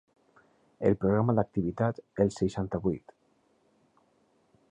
[0.89, 3.17] El programa d’activitats Els ’seixanta-vuit.